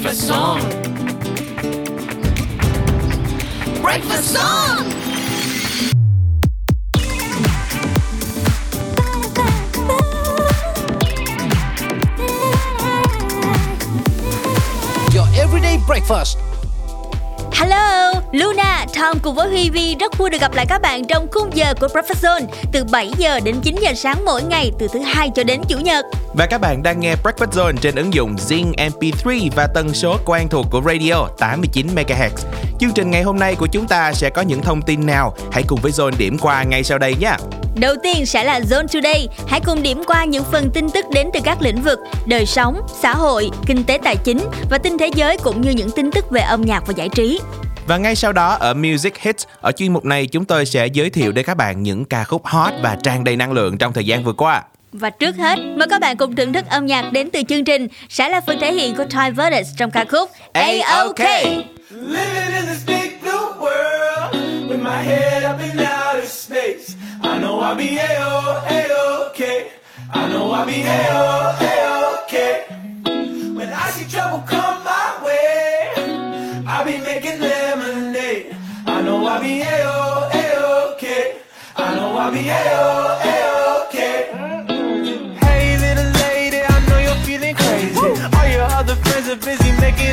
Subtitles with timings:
[0.00, 0.60] breakfast song.
[3.82, 4.86] Breakfast song.
[15.14, 16.38] Your everyday breakfast.
[17.52, 21.26] Hello, Luna, Tom cùng với Huy Vi rất vui được gặp lại các bạn trong
[21.32, 24.88] khung giờ của Breakfast Zone từ 7 giờ đến 9 giờ sáng mỗi ngày từ
[24.92, 26.06] thứ hai cho đến chủ nhật.
[26.34, 30.16] Và các bạn đang nghe Breakfast Zone trên ứng dụng Zing MP3 và tần số
[30.24, 32.30] quen thuộc của radio 89 MHz.
[32.80, 35.36] Chương trình ngày hôm nay của chúng ta sẽ có những thông tin nào?
[35.52, 37.32] Hãy cùng với Zone điểm qua ngay sau đây nhé.
[37.76, 39.28] Đầu tiên sẽ là Zone Today.
[39.48, 42.80] Hãy cùng điểm qua những phần tin tức đến từ các lĩnh vực đời sống,
[43.00, 44.38] xã hội, kinh tế tài chính
[44.70, 47.40] và tin thế giới cũng như những tin tức về âm nhạc và giải trí.
[47.86, 51.10] Và ngay sau đó ở Music Hits, ở chuyên mục này chúng tôi sẽ giới
[51.10, 54.06] thiệu đến các bạn những ca khúc hot và tràn đầy năng lượng trong thời
[54.06, 54.62] gian vừa qua.
[54.92, 57.88] Và trước hết, mời các bạn cùng thưởng thức âm nhạc đến từ chương trình
[58.08, 61.18] sẽ là phần thể hiện của Time Verdes trong ca khúc A-OK.
[61.90, 64.32] Living in this big blue world
[64.68, 66.94] with my head up in outer space.
[67.22, 69.70] I know I'll be a-o, a-okay.
[70.14, 72.64] I know I'll be a-o, a-okay.
[73.56, 75.88] When I see trouble come my way,
[76.66, 78.56] I'll be making lemonade.
[78.86, 81.34] I know I'll be a-o, a-okay.
[81.76, 83.59] I know I'll be a-o, a-okay.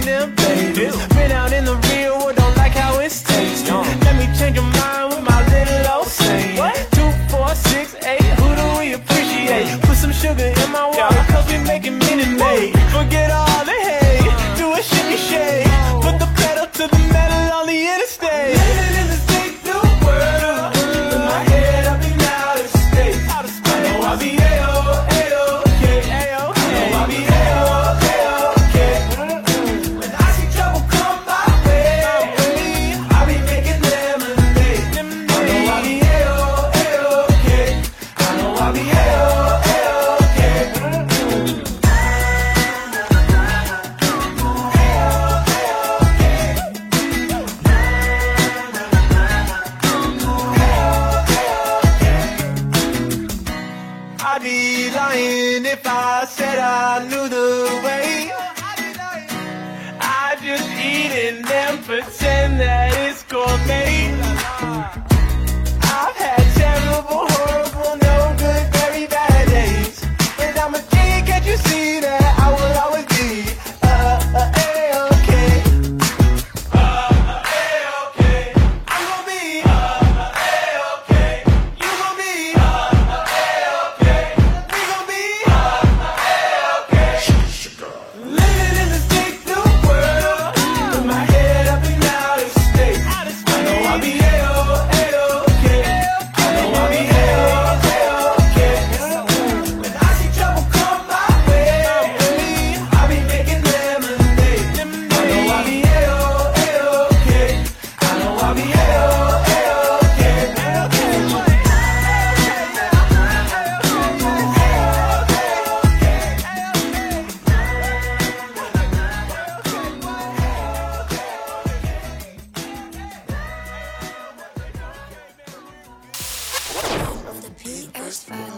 [0.08, 0.36] Them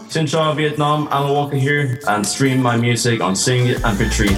[0.08, 4.28] Xin chào Vietnam, I'm Walker here and stream my music on Sing MP3.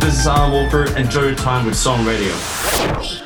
[0.00, 0.96] This is Alan Walker.
[0.96, 3.23] Enjoy your time with Song Radio.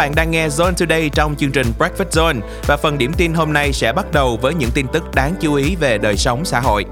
[0.00, 3.52] Bạn đang nghe Zone Today trong chương trình Breakfast Zone và phần điểm tin hôm
[3.52, 6.60] nay sẽ bắt đầu với những tin tức đáng chú ý về đời sống xã
[6.60, 6.84] hội.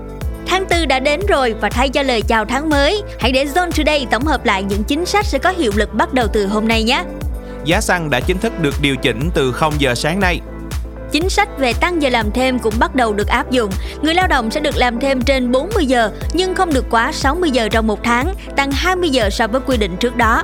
[0.47, 3.71] Tháng 4 đã đến rồi và thay cho lời chào tháng mới, hãy để Zone
[3.77, 6.69] Today tổng hợp lại những chính sách sẽ có hiệu lực bắt đầu từ hôm
[6.69, 7.05] nay nhé.
[7.65, 10.41] Giá xăng đã chính thức được điều chỉnh từ 0 giờ sáng nay.
[11.13, 13.71] Chính sách về tăng giờ làm thêm cũng bắt đầu được áp dụng.
[14.03, 17.51] Người lao động sẽ được làm thêm trên 40 giờ nhưng không được quá 60
[17.51, 20.43] giờ trong một tháng, tăng 20 giờ so với quy định trước đó.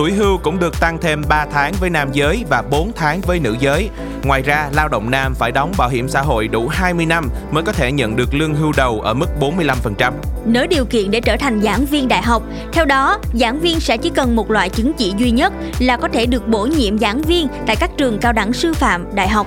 [0.00, 3.40] Tuổi hưu cũng được tăng thêm 3 tháng với nam giới và 4 tháng với
[3.40, 3.90] nữ giới.
[4.24, 7.62] Ngoài ra, lao động nam phải đóng bảo hiểm xã hội đủ 20 năm mới
[7.62, 10.12] có thể nhận được lương hưu đầu ở mức 45%.
[10.44, 12.42] Nới điều kiện để trở thành giảng viên đại học.
[12.72, 16.08] Theo đó, giảng viên sẽ chỉ cần một loại chứng chỉ duy nhất là có
[16.08, 19.46] thể được bổ nhiệm giảng viên tại các trường cao đẳng sư phạm, đại học.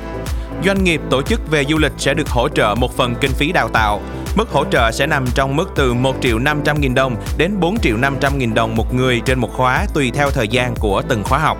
[0.66, 3.52] Doanh nghiệp tổ chức về du lịch sẽ được hỗ trợ một phần kinh phí
[3.52, 4.02] đào tạo.
[4.36, 7.78] Mức hỗ trợ sẽ nằm trong mức từ 1 triệu 500 nghìn đồng đến 4
[7.80, 11.24] triệu 500 nghìn đồng một người trên một khóa tùy theo thời gian của từng
[11.24, 11.58] khóa học.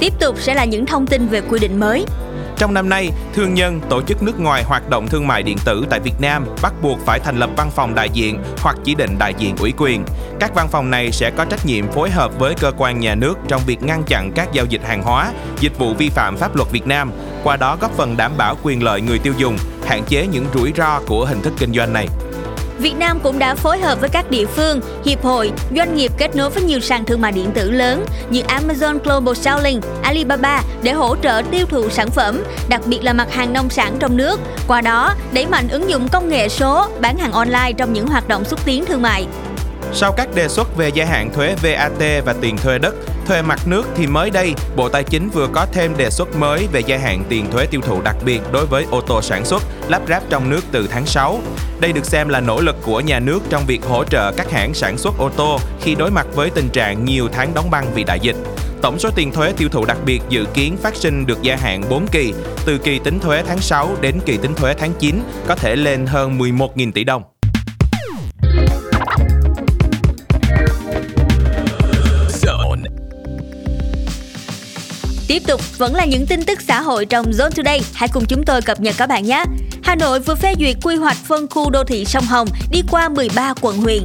[0.00, 2.06] Tiếp tục sẽ là những thông tin về quy định mới.
[2.56, 5.84] Trong năm nay, thương nhân, tổ chức nước ngoài hoạt động thương mại điện tử
[5.90, 9.18] tại Việt Nam bắt buộc phải thành lập văn phòng đại diện hoặc chỉ định
[9.18, 10.04] đại diện ủy quyền.
[10.40, 13.34] Các văn phòng này sẽ có trách nhiệm phối hợp với cơ quan nhà nước
[13.48, 16.70] trong việc ngăn chặn các giao dịch hàng hóa, dịch vụ vi phạm pháp luật
[16.70, 17.10] Việt Nam,
[17.44, 20.72] qua đó góp phần đảm bảo quyền lợi người tiêu dùng, hạn chế những rủi
[20.76, 22.08] ro của hình thức kinh doanh này.
[22.78, 26.36] Việt Nam cũng đã phối hợp với các địa phương, hiệp hội, doanh nghiệp kết
[26.36, 30.92] nối với nhiều sàn thương mại điện tử lớn như Amazon Global Selling, Alibaba để
[30.92, 34.40] hỗ trợ tiêu thụ sản phẩm, đặc biệt là mặt hàng nông sản trong nước.
[34.68, 38.28] Qua đó, đẩy mạnh ứng dụng công nghệ số, bán hàng online trong những hoạt
[38.28, 39.26] động xúc tiến thương mại.
[39.92, 42.94] Sau các đề xuất về gia hạn thuế VAT và tiền thuê đất,
[43.26, 46.68] thuê mặt nước thì mới đây, Bộ Tài chính vừa có thêm đề xuất mới
[46.72, 49.62] về gia hạn tiền thuế tiêu thụ đặc biệt đối với ô tô sản xuất,
[49.88, 51.40] lắp ráp trong nước từ tháng 6.
[51.80, 54.74] Đây được xem là nỗ lực của nhà nước trong việc hỗ trợ các hãng
[54.74, 58.04] sản xuất ô tô khi đối mặt với tình trạng nhiều tháng đóng băng vì
[58.04, 58.36] đại dịch.
[58.82, 61.82] Tổng số tiền thuế tiêu thụ đặc biệt dự kiến phát sinh được gia hạn
[61.90, 62.34] 4 kỳ,
[62.66, 66.06] từ kỳ tính thuế tháng 6 đến kỳ tính thuế tháng 9, có thể lên
[66.06, 67.22] hơn 11.000 tỷ đồng.
[75.34, 77.80] Tiếp tục, vẫn là những tin tức xã hội trong Zone Today.
[77.94, 79.44] Hãy cùng chúng tôi cập nhật các bạn nhé.
[79.82, 83.08] Hà Nội vừa phê duyệt quy hoạch phân khu đô thị sông Hồng đi qua
[83.08, 84.02] 13 quận huyện.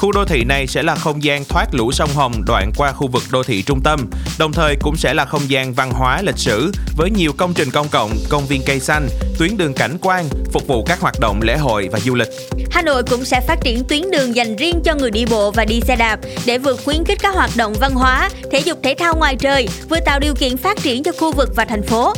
[0.00, 3.08] Khu đô thị này sẽ là không gian thoát lũ sông Hồng đoạn qua khu
[3.08, 6.38] vực đô thị trung tâm, đồng thời cũng sẽ là không gian văn hóa lịch
[6.38, 9.08] sử với nhiều công trình công cộng, công viên cây xanh,
[9.38, 12.28] tuyến đường cảnh quan, phục vụ các hoạt động lễ hội và du lịch.
[12.70, 15.64] Hà Nội cũng sẽ phát triển tuyến đường dành riêng cho người đi bộ và
[15.64, 18.94] đi xe đạp để vừa khuyến khích các hoạt động văn hóa, thể dục thể
[18.98, 22.14] thao ngoài trời, vừa tạo điều kiện phát triển cho khu vực và thành phố.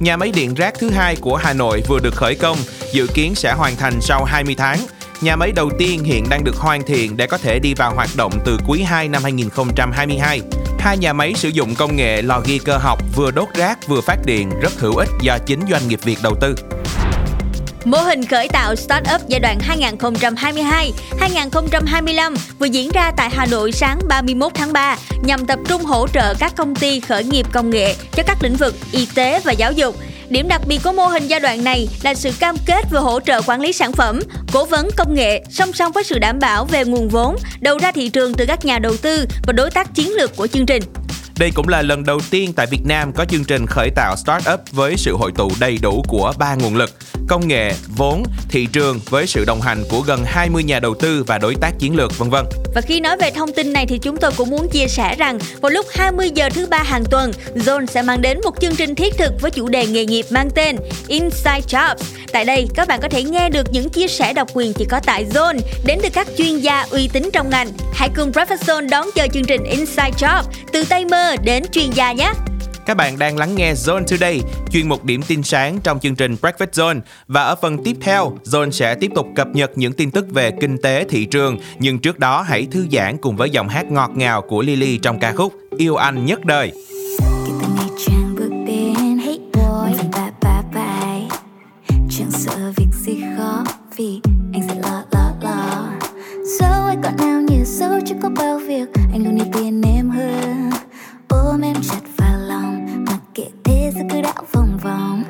[0.00, 2.58] Nhà máy điện rác thứ hai của Hà Nội vừa được khởi công,
[2.92, 4.78] dự kiến sẽ hoàn thành sau 20 tháng.
[5.20, 8.08] Nhà máy đầu tiên hiện đang được hoàn thiện để có thể đi vào hoạt
[8.16, 10.40] động từ quý 2 năm 2022.
[10.78, 14.00] Hai nhà máy sử dụng công nghệ lò ghi cơ học vừa đốt rác vừa
[14.00, 16.54] phát điện, rất hữu ích do chính doanh nghiệp Việt đầu tư.
[17.84, 19.58] Mô hình khởi tạo Startup giai đoạn
[21.20, 26.08] 2022-2025 vừa diễn ra tại Hà Nội sáng 31 tháng 3 nhằm tập trung hỗ
[26.08, 29.52] trợ các công ty khởi nghiệp công nghệ cho các lĩnh vực y tế và
[29.52, 29.96] giáo dục.
[30.30, 33.20] Điểm đặc biệt của mô hình giai đoạn này là sự cam kết về hỗ
[33.20, 34.20] trợ quản lý sản phẩm,
[34.52, 37.92] cố vấn công nghệ song song với sự đảm bảo về nguồn vốn đầu ra
[37.92, 40.82] thị trường từ các nhà đầu tư và đối tác chiến lược của chương trình.
[41.38, 44.60] Đây cũng là lần đầu tiên tại Việt Nam có chương trình khởi tạo startup
[44.72, 46.90] với sự hội tụ đầy đủ của ba nguồn lực,
[47.28, 51.24] công nghệ, vốn, thị trường với sự đồng hành của gần 20 nhà đầu tư
[51.26, 52.44] và đối tác chiến lược vân vân.
[52.74, 55.38] Và khi nói về thông tin này thì chúng tôi cũng muốn chia sẻ rằng
[55.60, 58.94] vào lúc 20 giờ thứ ba hàng tuần, Zone sẽ mang đến một chương trình
[58.94, 60.76] thiết thực với chủ đề nghề nghiệp mang tên
[61.08, 61.96] Inside Jobs.
[62.32, 65.00] Tại đây, các bạn có thể nghe được những chia sẻ độc quyền chỉ có
[65.06, 67.68] tại Zone đến từ các chuyên gia uy tín trong ngành.
[67.94, 70.42] Hãy cùng Professor Zone đón chờ chương trình Inside Job
[70.72, 72.32] từ tay mơ đến chuyên gia nhé.
[72.86, 74.40] Các bạn đang lắng nghe Zone Today,
[74.70, 77.00] chuyên mục điểm tin sáng trong chương trình Breakfast Zone.
[77.28, 80.50] Và ở phần tiếp theo, Zone sẽ tiếp tục cập nhật những tin tức về
[80.60, 81.58] kinh tế thị trường.
[81.78, 85.18] Nhưng trước đó hãy thư giãn cùng với giọng hát ngọt ngào của Lily trong
[85.18, 86.72] ca khúc Yêu Anh Nhất Đời.
[92.10, 93.64] Chẳng sợ việc gì khó
[93.96, 94.20] Vì
[94.52, 95.88] anh sẽ lo lo lo
[96.60, 100.10] Dẫu ai còn nào như dẫu chưa có bao việc Anh luôn ưu tiên em
[100.10, 100.70] hơn
[101.56, 105.22] Ôm em chặt vào lòng, Mặc kệ thế giới cứ đảo vòng vòng.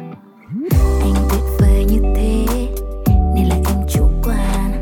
[1.00, 2.47] Anh tuyệt vời như thế,
[3.35, 4.80] Nên là em chủ quan.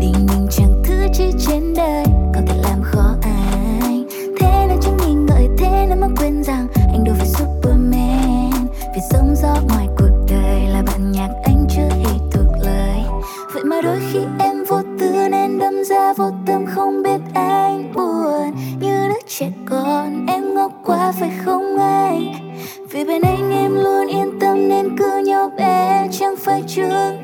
[0.00, 4.04] Tình mình chẳng thứ chi trên đời, Có thể làm khó anh
[4.40, 8.50] Thế nên chẳng nghi ngợi Thế nên mà quên rằng Anh đâu phải Superman.
[8.94, 13.02] Vì sống gió ngoài cuộc đời Là bản nhạc anh chưa hề thuộc lời.
[13.54, 17.73] Vậy mà đôi khi em vô tư Nên đâm ra vô tâm không biết anh
[19.38, 22.32] trẻ con Em ngốc quá, phải không anh?
[22.90, 27.23] Vì bên anh em luôn yên tâm Nên cứ nhau bé, Chẳng phải trưởng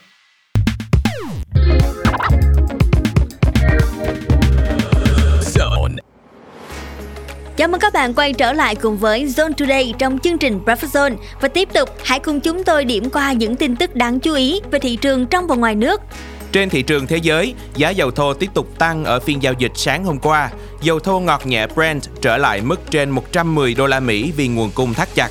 [7.61, 10.87] Chào mừng các bạn quay trở lại cùng với Zone Today trong chương trình Breakfast
[10.91, 14.33] Zone và tiếp tục hãy cùng chúng tôi điểm qua những tin tức đáng chú
[14.33, 16.01] ý về thị trường trong và ngoài nước.
[16.51, 19.71] Trên thị trường thế giới, giá dầu thô tiếp tục tăng ở phiên giao dịch
[19.75, 20.49] sáng hôm qua.
[20.81, 24.71] Dầu thô ngọt nhẹ Brent trở lại mức trên 110 đô la Mỹ vì nguồn
[24.71, 25.29] cung thắt chặt.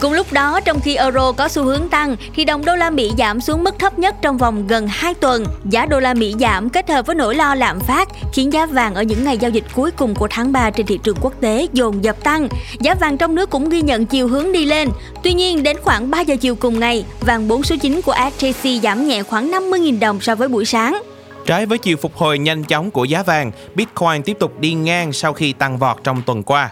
[0.00, 3.10] Cùng lúc đó, trong khi euro có xu hướng tăng thì đồng đô la Mỹ
[3.18, 5.44] giảm xuống mức thấp nhất trong vòng gần 2 tuần.
[5.64, 8.94] Giá đô la Mỹ giảm kết hợp với nỗi lo lạm phát khiến giá vàng
[8.94, 11.66] ở những ngày giao dịch cuối cùng của tháng 3 trên thị trường quốc tế
[11.72, 12.48] dồn dập tăng.
[12.80, 14.88] Giá vàng trong nước cũng ghi nhận chiều hướng đi lên.
[15.22, 18.80] Tuy nhiên, đến khoảng 3 giờ chiều cùng ngày, vàng 4 số 9 của SJC
[18.80, 21.02] giảm nhẹ khoảng 50.000 đồng so với buổi sáng.
[21.46, 25.12] Trái với chiều phục hồi nhanh chóng của giá vàng, Bitcoin tiếp tục đi ngang
[25.12, 26.70] sau khi tăng vọt trong tuần qua.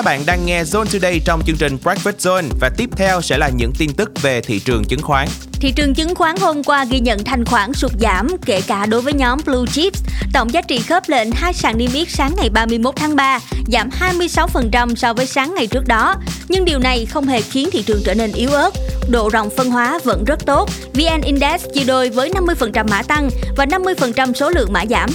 [0.00, 3.38] Các bạn đang nghe Zone Today trong chương trình Breakfast Zone và tiếp theo sẽ
[3.38, 5.28] là những tin tức về thị trường chứng khoán.
[5.52, 9.02] Thị trường chứng khoán hôm qua ghi nhận thanh khoản sụt giảm kể cả đối
[9.02, 10.02] với nhóm Blue Chips.
[10.32, 13.90] Tổng giá trị khớp lệnh hai sàn niêm yết sáng ngày 31 tháng 3 giảm
[14.00, 16.14] 26% so với sáng ngày trước đó.
[16.48, 18.70] Nhưng điều này không hề khiến thị trường trở nên yếu ớt.
[19.10, 20.70] Độ rộng phân hóa vẫn rất tốt.
[20.94, 25.10] VN Index chia đôi với 50% mã tăng và 50% số lượng mã giảm.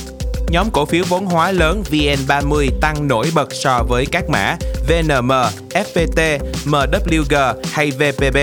[0.49, 5.31] Nhóm cổ phiếu vốn hóa lớn VN30 tăng nổi bật so với các mã VNM,
[5.69, 8.37] FPT, MWG hay VPB.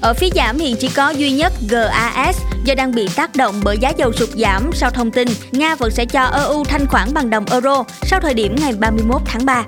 [0.00, 3.78] Ở phía giảm hiện chỉ có duy nhất GAS do đang bị tác động bởi
[3.78, 7.30] giá dầu sụt giảm sau thông tin Nga vẫn sẽ cho EU thanh khoản bằng
[7.30, 9.64] đồng euro sau thời điểm ngày 31 tháng 3.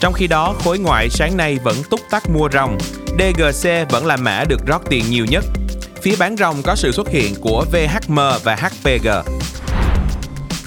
[0.00, 2.78] Trong khi đó, khối ngoại sáng nay vẫn túc tắc mua ròng.
[3.06, 5.44] DGC vẫn là mã được rót tiền nhiều nhất.
[6.02, 9.08] Phía bán ròng có sự xuất hiện của VHM và HPG.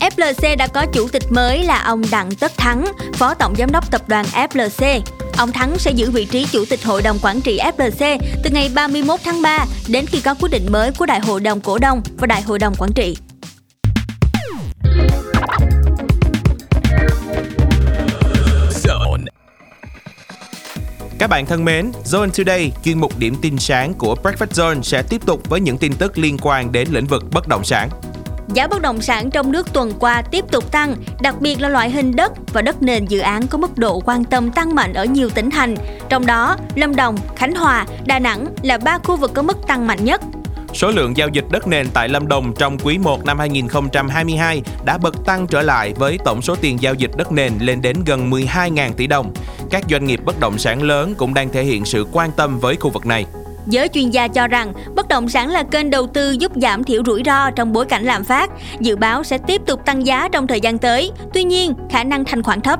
[0.03, 3.91] FLC đã có chủ tịch mới là ông Đặng Tất Thắng, phó tổng giám đốc
[3.91, 5.01] tập đoàn FLC.
[5.37, 8.71] Ông Thắng sẽ giữ vị trí chủ tịch hội đồng quản trị FLC từ ngày
[8.75, 12.01] 31 tháng 3 đến khi có quyết định mới của đại hội đồng cổ đông
[12.17, 13.17] và đại hội đồng quản trị.
[21.19, 25.03] Các bạn thân mến, Zone Today, chuyên mục điểm tin sáng của Breakfast Zone sẽ
[25.03, 27.89] tiếp tục với những tin tức liên quan đến lĩnh vực bất động sản.
[28.53, 31.89] Giá bất động sản trong nước tuần qua tiếp tục tăng, đặc biệt là loại
[31.89, 35.05] hình đất và đất nền dự án có mức độ quan tâm tăng mạnh ở
[35.05, 35.75] nhiều tỉnh thành.
[36.09, 39.87] Trong đó, Lâm Đồng, Khánh Hòa, Đà Nẵng là ba khu vực có mức tăng
[39.87, 40.21] mạnh nhất.
[40.73, 44.97] Số lượng giao dịch đất nền tại Lâm Đồng trong quý 1 năm 2022 đã
[44.97, 48.31] bật tăng trở lại với tổng số tiền giao dịch đất nền lên đến gần
[48.31, 49.33] 12.000 tỷ đồng.
[49.69, 52.75] Các doanh nghiệp bất động sản lớn cũng đang thể hiện sự quan tâm với
[52.75, 53.25] khu vực này.
[53.67, 57.01] Giới chuyên gia cho rằng bất động sản là kênh đầu tư giúp giảm thiểu
[57.05, 60.47] rủi ro trong bối cảnh lạm phát, dự báo sẽ tiếp tục tăng giá trong
[60.47, 61.11] thời gian tới.
[61.33, 62.79] Tuy nhiên, khả năng thanh khoản thấp.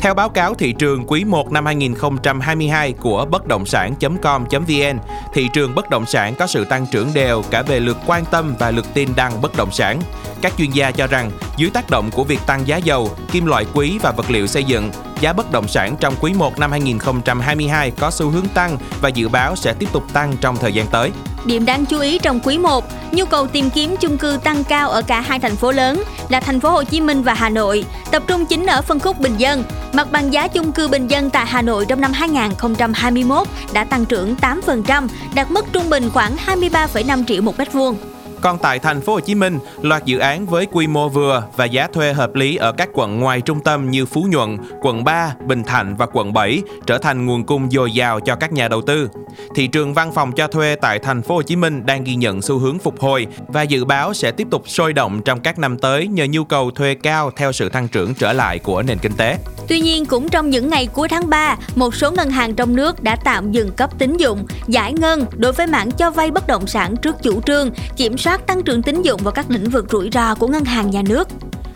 [0.00, 4.98] Theo báo cáo thị trường quý 1 năm 2022 của bất động sản.com.vn,
[5.34, 8.54] thị trường bất động sản có sự tăng trưởng đều cả về lượt quan tâm
[8.58, 10.00] và lượt tin đăng bất động sản.
[10.42, 13.66] Các chuyên gia cho rằng, dưới tác động của việc tăng giá dầu, kim loại
[13.74, 14.90] quý và vật liệu xây dựng,
[15.24, 19.28] giá bất động sản trong quý 1 năm 2022 có xu hướng tăng và dự
[19.28, 21.10] báo sẽ tiếp tục tăng trong thời gian tới.
[21.44, 24.90] Điểm đáng chú ý trong quý 1, nhu cầu tìm kiếm chung cư tăng cao
[24.90, 27.84] ở cả hai thành phố lớn là thành phố Hồ Chí Minh và Hà Nội,
[28.10, 29.64] tập trung chính ở phân khúc bình dân.
[29.92, 34.04] Mặt bằng giá chung cư bình dân tại Hà Nội trong năm 2021 đã tăng
[34.04, 37.96] trưởng 8%, đạt mức trung bình khoảng 23,5 triệu một mét vuông.
[38.44, 41.64] Còn tại thành phố Hồ Chí Minh, loạt dự án với quy mô vừa và
[41.64, 45.34] giá thuê hợp lý ở các quận ngoài trung tâm như Phú Nhuận, quận 3,
[45.46, 48.82] Bình Thạnh và quận 7 trở thành nguồn cung dồi dào cho các nhà đầu
[48.82, 49.08] tư.
[49.54, 52.42] Thị trường văn phòng cho thuê tại thành phố Hồ Chí Minh đang ghi nhận
[52.42, 55.78] xu hướng phục hồi và dự báo sẽ tiếp tục sôi động trong các năm
[55.78, 59.12] tới nhờ nhu cầu thuê cao theo sự tăng trưởng trở lại của nền kinh
[59.16, 59.38] tế.
[59.68, 63.02] Tuy nhiên, cũng trong những ngày cuối tháng 3, một số ngân hàng trong nước
[63.02, 66.66] đã tạm dừng cấp tín dụng, giải ngân đối với mảng cho vay bất động
[66.66, 70.10] sản trước chủ trương, kiểm soát tăng trưởng tín dụng vào các lĩnh vực rủi
[70.12, 71.28] ro của ngân hàng nhà nước.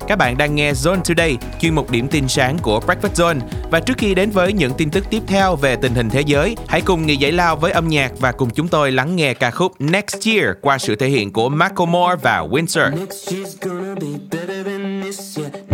[0.08, 3.40] Các bạn đang nghe Zone Today, chuyên mục điểm tin sáng của Breakfast Zone.
[3.70, 6.56] Và trước khi đến với những tin tức tiếp theo về tình hình thế giới,
[6.68, 9.50] hãy cùng nghỉ giải lao với âm nhạc và cùng chúng tôi lắng nghe ca
[9.50, 12.90] khúc Next Year qua sự thể hiện của Macklemore và Windsor.
[12.90, 15.67] Next year's gonna be better than this year.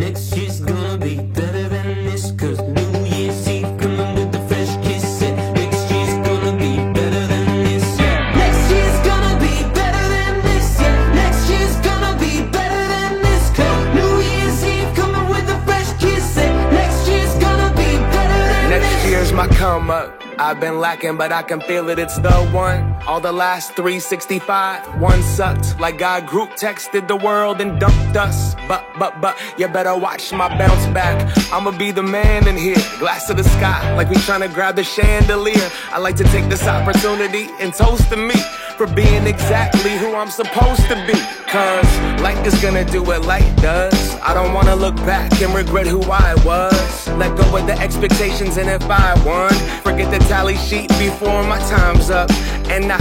[19.45, 20.24] I come up.
[20.39, 21.99] I've been lacking, but I can feel it.
[21.99, 22.97] It's the one.
[23.07, 25.79] All the last 365, one sucked.
[25.79, 28.55] Like God group texted the world and dumped us.
[28.67, 31.15] But, but, but, you better watch my bounce back.
[31.53, 32.77] I'ma be the man in here.
[32.99, 35.71] Glass to the sky, like we tryna grab the chandelier.
[35.91, 38.35] I like to take this opportunity and toast to me
[38.77, 41.19] for being exactly who I'm supposed to be.
[41.47, 44.17] Cause life is gonna do what life does.
[44.21, 47.09] I don't wanna look back and regret who I was.
[47.11, 51.59] Let go of the expectations, and if I won, forget the tally sheet before my
[51.69, 52.31] time's up.
[52.71, 52.99] And I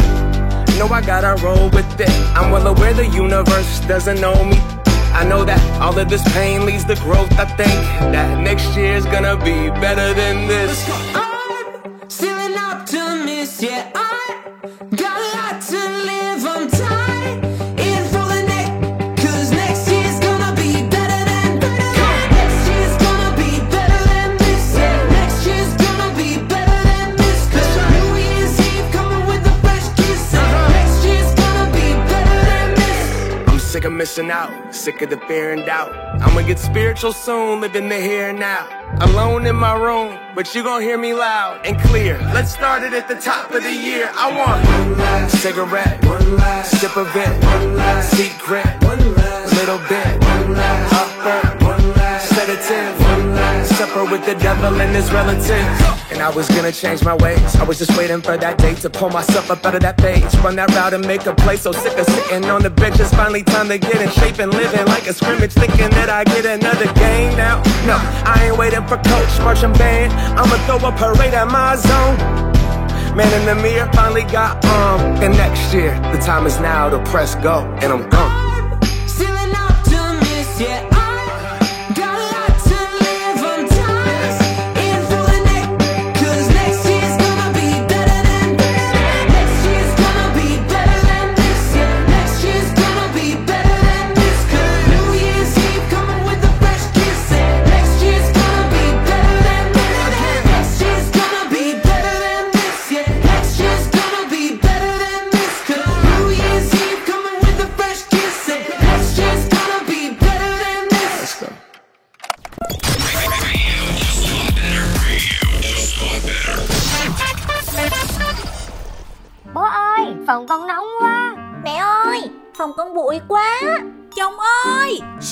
[0.77, 2.09] know I gotta roll with it.
[2.35, 4.57] I'm well aware the universe doesn't know me.
[5.13, 7.31] I know that all of this pain leads to growth.
[7.39, 7.79] I think
[8.13, 10.87] that next year's gonna be better than this.
[11.13, 13.91] I'm still an optimist, yeah.
[13.93, 14.42] I
[34.03, 35.93] missing out, sick of the fear and doubt.
[36.21, 38.67] I'ma get spiritual soon, living the here and now.
[38.99, 42.19] Alone in my room, but you gon' hear me loud and clear.
[42.33, 44.11] Let's start it at the top of the year.
[44.13, 49.55] I want one last cigarette, one last sip of it, one last secret, one last
[49.55, 53.02] little bit, one last upper, one last sedative,
[53.73, 55.81] supper with the devil and his relatives.
[56.11, 57.55] And I was gonna change my ways.
[57.55, 60.23] I was just waiting for that day to pull myself up out of that page,
[60.43, 61.57] run that route and make a play.
[61.57, 64.53] So sick of sitting on the bench, it's finally time to get in shape and
[64.53, 67.61] living like a scrimmage, thinking that I get another game now.
[67.85, 70.13] No, I ain't waiting for coach, marching band.
[70.39, 72.17] I'ma throw a parade at my zone.
[73.15, 74.99] Man in the mirror finally got um.
[75.23, 78.81] And next year, the time is now to press go, and I'm gone.
[79.07, 80.92] Still an optimist, yeah.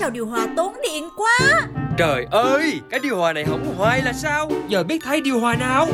[0.01, 1.61] sao điều hòa tốn điện quá?
[1.97, 4.51] Trời ơi, cái điều hòa này hỏng hoài là sao?
[4.67, 5.87] Giờ biết thay điều hòa nào?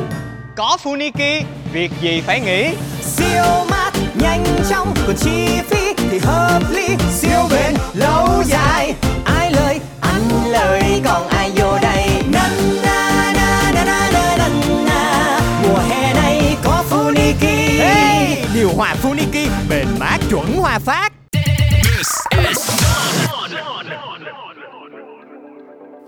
[0.56, 1.42] Có Funiki,
[1.72, 2.74] việc gì phải nghĩ?
[3.02, 3.90] Siêu mát,
[4.20, 6.88] nhanh chóng, còn chi phí thì hợp lý.
[7.10, 8.94] Siêu bền, lâu dài,
[9.24, 12.08] ai lời, ăn lời, còn ai vô đây?
[12.32, 12.50] Năn
[12.82, 14.48] na na na na na na
[14.86, 15.40] na.
[15.62, 17.78] Mùa hè này có Funiki.
[17.78, 18.44] Hey!
[18.54, 21.12] Điều hòa Funiki, bền mát chuẩn hòa phát.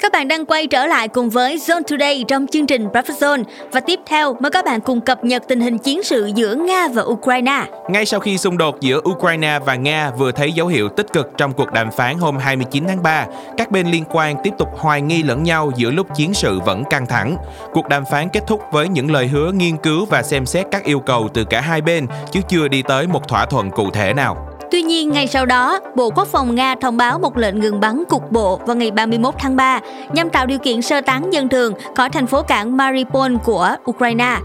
[0.00, 3.44] Các bạn đang quay trở lại cùng với Zone Today trong chương trình Breakfast Zone
[3.72, 6.88] và tiếp theo mời các bạn cùng cập nhật tình hình chiến sự giữa Nga
[6.88, 7.64] và Ukraine.
[7.88, 11.30] Ngay sau khi xung đột giữa Ukraine và Nga vừa thấy dấu hiệu tích cực
[11.36, 15.02] trong cuộc đàm phán hôm 29 tháng 3, các bên liên quan tiếp tục hoài
[15.02, 17.36] nghi lẫn nhau giữa lúc chiến sự vẫn căng thẳng.
[17.72, 20.84] Cuộc đàm phán kết thúc với những lời hứa nghiên cứu và xem xét các
[20.84, 24.12] yêu cầu từ cả hai bên, chứ chưa đi tới một thỏa thuận cụ thể
[24.12, 24.49] nào.
[24.70, 28.04] Tuy nhiên, ngay sau đó, Bộ Quốc phòng Nga thông báo một lệnh ngừng bắn
[28.08, 29.80] cục bộ vào ngày 31 tháng 3
[30.12, 34.38] nhằm tạo điều kiện sơ tán dân thường khỏi thành phố cảng Mariupol của Ukraine.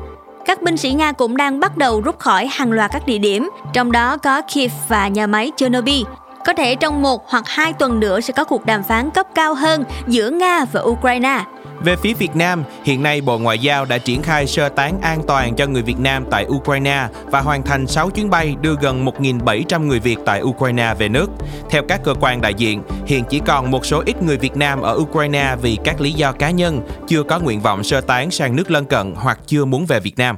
[0.45, 3.49] Các binh sĩ Nga cũng đang bắt đầu rút khỏi hàng loạt các địa điểm,
[3.73, 6.03] trong đó có Kiev và nhà máy Chernobyl.
[6.45, 9.53] Có thể trong một hoặc hai tuần nữa sẽ có cuộc đàm phán cấp cao
[9.53, 11.43] hơn giữa Nga và Ukraine.
[11.85, 15.21] Về phía Việt Nam, hiện nay Bộ Ngoại giao đã triển khai sơ tán an
[15.27, 19.05] toàn cho người Việt Nam tại Ukraine và hoàn thành 6 chuyến bay đưa gần
[19.05, 21.27] 1.700 người Việt tại Ukraine về nước.
[21.69, 24.81] Theo các cơ quan đại diện, hiện chỉ còn một số ít người Việt Nam
[24.81, 28.55] ở Ukraine vì các lý do cá nhân, chưa có nguyện vọng sơ tán sang
[28.55, 30.37] nước lân cận hoặc chưa muốn về Việt Nam.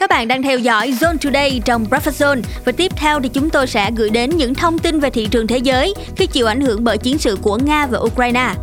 [0.00, 3.50] Các bạn đang theo dõi Zone Today trong Breakfast Zone và tiếp theo thì chúng
[3.50, 6.60] tôi sẽ gửi đến những thông tin về thị trường thế giới khi chịu ảnh
[6.60, 8.54] hưởng bởi chiến sự của Nga và Ukraine.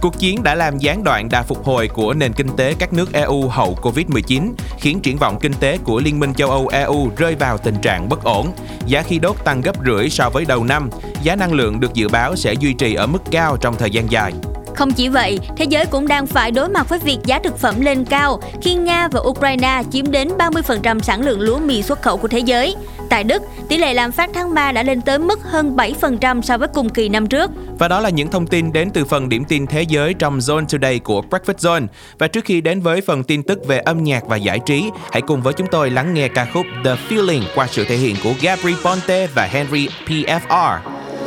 [0.00, 3.12] Cuộc chiến đã làm gián đoạn đà phục hồi của nền kinh tế các nước
[3.12, 7.34] EU hậu Covid-19, khiến triển vọng kinh tế của Liên minh châu Âu EU rơi
[7.34, 8.52] vào tình trạng bất ổn.
[8.86, 10.90] Giá khí đốt tăng gấp rưỡi so với đầu năm,
[11.22, 14.10] giá năng lượng được dự báo sẽ duy trì ở mức cao trong thời gian
[14.10, 14.32] dài.
[14.74, 17.80] Không chỉ vậy, thế giới cũng đang phải đối mặt với việc giá thực phẩm
[17.80, 22.16] lên cao khi Nga và Ukraine chiếm đến 30% sản lượng lúa mì xuất khẩu
[22.16, 22.76] của thế giới.
[23.08, 26.58] Tại Đức, tỷ lệ lạm phát tháng 3 đã lên tới mức hơn 7% so
[26.58, 27.50] với cùng kỳ năm trước.
[27.78, 30.64] Và đó là những thông tin đến từ phần điểm tin thế giới trong Zone
[30.66, 31.86] Today của Breakfast Zone.
[32.18, 35.22] Và trước khi đến với phần tin tức về âm nhạc và giải trí, hãy
[35.22, 38.32] cùng với chúng tôi lắng nghe ca khúc The Feeling qua sự thể hiện của
[38.42, 40.78] Gabri Ponte và Henry PFR.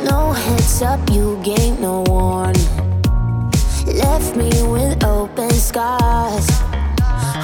[0.04, 2.73] No heads up, you gave no warning.
[3.86, 6.46] Left me with open scars.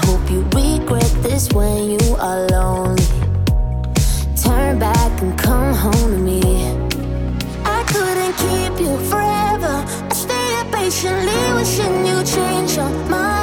[0.07, 3.05] Hope you regret this when you are lonely.
[4.43, 6.41] Turn back and come home to me.
[7.65, 9.85] I couldn't keep you forever.
[10.09, 13.40] I stayed patiently wishing you change your mind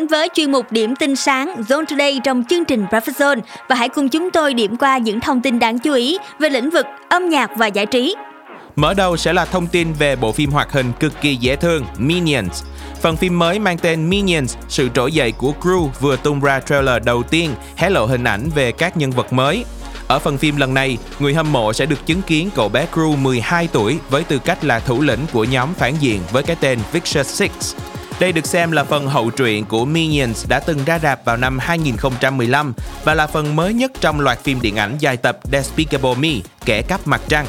[0.00, 3.76] đến với chuyên mục điểm tin sáng Zone Today trong chương trình Breakfast Zone và
[3.76, 6.86] hãy cùng chúng tôi điểm qua những thông tin đáng chú ý về lĩnh vực
[7.08, 8.16] âm nhạc và giải trí.
[8.76, 11.84] Mở đầu sẽ là thông tin về bộ phim hoạt hình cực kỳ dễ thương
[11.98, 12.64] Minions.
[13.00, 17.04] Phần phim mới mang tên Minions, sự trỗi dậy của Gru vừa tung ra trailer
[17.04, 19.64] đầu tiên, hé lộ hình ảnh về các nhân vật mới.
[20.08, 23.16] Ở phần phim lần này, người hâm mộ sẽ được chứng kiến cậu bé Gru
[23.16, 26.78] 12 tuổi với tư cách là thủ lĩnh của nhóm phản diện với cái tên
[26.92, 27.74] Vicious Six.
[28.20, 31.58] Đây được xem là phần hậu truyện của Minions đã từng ra rạp vào năm
[31.58, 32.72] 2015
[33.04, 36.28] và là phần mới nhất trong loạt phim điện ảnh dài tập Despicable Me,
[36.64, 37.46] kẻ cắp mặt trăng.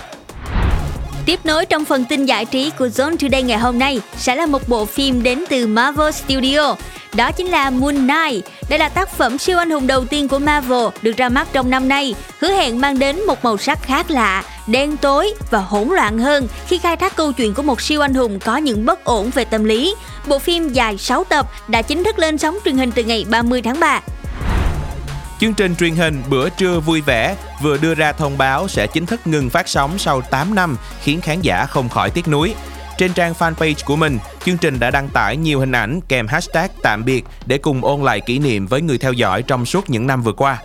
[1.26, 4.46] Tiếp nối trong phần tin giải trí của Zone Today ngày hôm nay sẽ là
[4.46, 6.76] một bộ phim đến từ Marvel Studio.
[7.14, 8.46] Đó chính là Moon Knight.
[8.70, 11.70] Đây là tác phẩm siêu anh hùng đầu tiên của Marvel được ra mắt trong
[11.70, 15.88] năm nay, hứa hẹn mang đến một màu sắc khác lạ, đen tối và hỗn
[15.88, 19.04] loạn hơn khi khai thác câu chuyện của một siêu anh hùng có những bất
[19.04, 19.96] ổn về tâm lý.
[20.28, 23.62] Bộ phim dài 6 tập đã chính thức lên sóng truyền hình từ ngày 30
[23.62, 24.02] tháng 3.
[25.42, 29.06] Chương trình truyền hình Bữa trưa vui vẻ vừa đưa ra thông báo sẽ chính
[29.06, 32.54] thức ngừng phát sóng sau 8 năm, khiến khán giả không khỏi tiếc nuối.
[32.98, 36.68] Trên trang fanpage của mình, chương trình đã đăng tải nhiều hình ảnh kèm hashtag
[36.82, 40.08] tạm biệt để cùng ôn lại kỷ niệm với người theo dõi trong suốt những
[40.08, 40.62] năm vừa qua.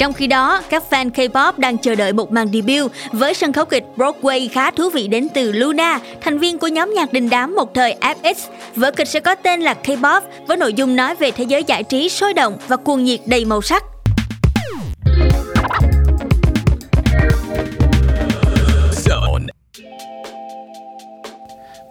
[0.00, 3.64] Trong khi đó, các fan K-pop đang chờ đợi một màn debut với sân khấu
[3.64, 7.54] kịch Broadway khá thú vị đến từ Luna, thành viên của nhóm nhạc đình đám
[7.54, 8.34] một thời FX.
[8.76, 11.82] Vở kịch sẽ có tên là K-pop với nội dung nói về thế giới giải
[11.82, 13.84] trí sôi động và cuồng nhiệt đầy màu sắc.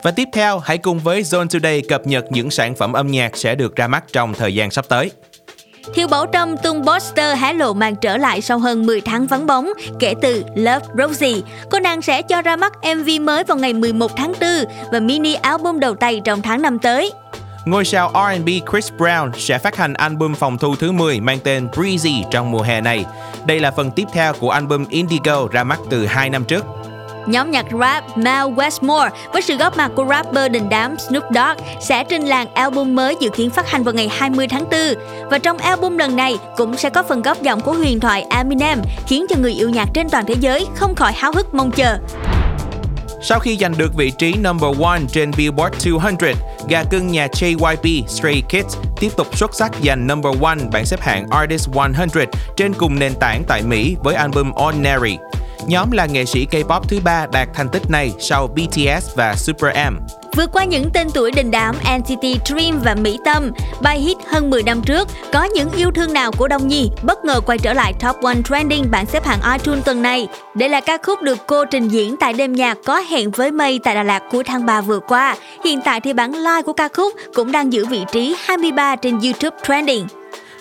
[0.03, 3.37] Và tiếp theo, hãy cùng với Zone Today cập nhật những sản phẩm âm nhạc
[3.37, 5.11] sẽ được ra mắt trong thời gian sắp tới.
[5.93, 9.45] Thiêu Bảo Trâm tung poster hé lộ màn trở lại sau hơn 10 tháng vắng
[9.45, 11.41] bóng, kể từ Love Rosie.
[11.71, 14.49] Cô nàng sẽ cho ra mắt MV mới vào ngày 11 tháng 4
[14.91, 17.11] và mini album đầu tay trong tháng năm tới.
[17.65, 21.67] Ngôi sao R&B Chris Brown sẽ phát hành album phòng thu thứ 10 mang tên
[21.67, 23.05] Breezy trong mùa hè này.
[23.45, 26.65] Đây là phần tiếp theo của album Indigo ra mắt từ 2 năm trước.
[27.29, 31.65] Nhóm nhạc rap Mal Westmore với sự góp mặt của rapper đình đám Snoop Dogg
[31.81, 34.81] sẽ trình làng album mới dự kiến phát hành vào ngày 20 tháng 4.
[35.31, 38.79] Và trong album lần này cũng sẽ có phần góp giọng của huyền thoại Eminem
[39.07, 41.97] khiến cho người yêu nhạc trên toàn thế giới không khỏi háo hức mong chờ.
[43.21, 46.33] Sau khi giành được vị trí number one trên Billboard 200,
[46.69, 51.01] gà cưng nhà JYP Stray Kids tiếp tục xuất sắc giành number one bảng xếp
[51.01, 52.09] hạng Artist 100
[52.57, 55.17] trên cùng nền tảng tại Mỹ với album Ordinary.
[55.67, 59.75] Nhóm là nghệ sĩ K-pop thứ ba đạt thành tích này sau BTS và Super
[59.91, 59.95] M.
[60.35, 64.49] Vượt qua những tên tuổi đình đám NCT Dream và Mỹ Tâm, bài hit hơn
[64.49, 67.73] 10 năm trước, có những yêu thương nào của Đông Nhi bất ngờ quay trở
[67.73, 70.27] lại Top 1 Trending bảng xếp hạng iTunes tuần này.
[70.53, 73.79] Đây là ca khúc được cô trình diễn tại đêm nhạc có hẹn với mây
[73.83, 75.35] tại Đà Lạt cuối tháng 3 vừa qua.
[75.63, 79.19] Hiện tại thì bản live của ca khúc cũng đang giữ vị trí 23 trên
[79.19, 80.07] YouTube Trending.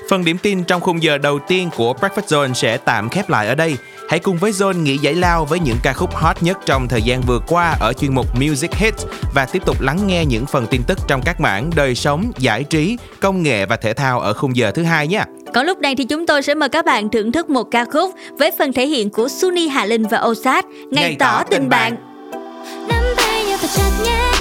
[0.08, 3.46] Phần điểm tin trong khung giờ đầu tiên của Breakfast Zone sẽ tạm khép lại
[3.48, 3.76] ở đây.
[4.08, 7.02] Hãy cùng với Zone nghỉ giải lao với những ca khúc hot nhất trong thời
[7.02, 10.66] gian vừa qua ở chuyên mục Music Hits và tiếp tục lắng nghe những phần
[10.66, 14.32] tin tức trong các mảng đời sống, giải trí, công nghệ và thể thao ở
[14.32, 15.24] khung giờ thứ hai nhé.
[15.54, 18.14] Còn lúc này thì chúng tôi sẽ mời các bạn thưởng thức một ca khúc
[18.38, 21.96] với phần thể hiện của Sunny Hà Linh và Osat, Ngày, Ngày tỏ tình bạn.
[21.96, 22.88] bạn.
[22.88, 24.37] Nắm tay nhau thật chặt nhé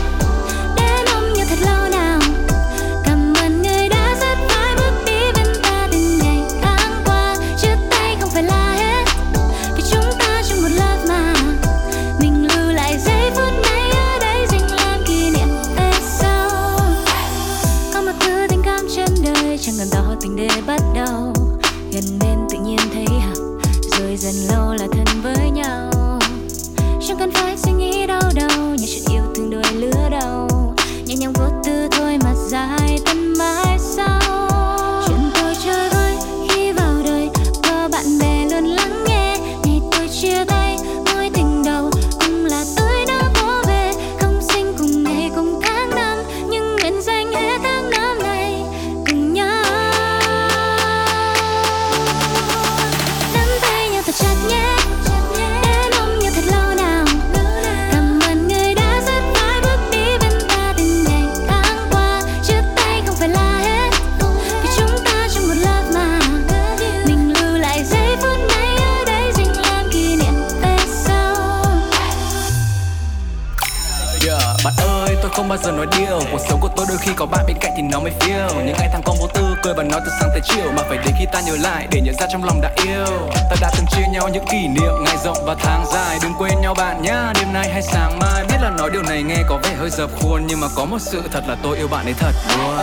[77.18, 78.48] có bạn bên cạnh thì nó mới feel.
[78.66, 80.98] Những ngày tháng con vô tư cười và nói từ sáng tới chiều mà phải
[80.98, 83.06] đến khi ta nhớ lại để nhận ra trong lòng đã yêu.
[83.50, 86.20] Ta đã từng chia nhau những kỷ niệm ngày rộng và tháng dài.
[86.24, 88.46] Đừng quên nhau bạn nhá đêm nay hay sáng mai.
[88.50, 91.00] Biết là nói điều này nghe có vẻ hơi dập khuôn nhưng mà có một
[91.00, 92.78] sự thật là tôi yêu bạn ấy thật luôn.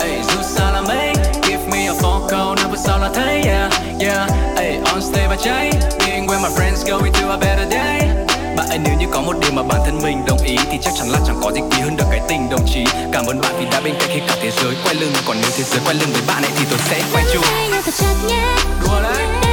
[0.00, 1.12] Hey, dù xa là mấy?
[1.42, 4.30] Give me a phone call nào vừa sau là thấy yeah yeah.
[4.56, 5.72] Hey, on stage và cháy.
[5.98, 8.31] Being where my friends go into a better day
[8.72, 11.08] ơi nếu như có một điều mà bản thân mình đồng ý thì chắc chắn
[11.10, 12.84] là chẳng có gì quý hơn được cái tình đồng chí.
[13.12, 15.12] Cảm ơn bạn vì đã bên cạnh khi cả thế giới quay lưng.
[15.26, 17.44] Còn nếu thế giới quay lưng với bạn ấy thì tôi sẽ quay chung.
[17.84, 18.44] Thật chặt nhé.
[18.82, 19.51] Đùa đấy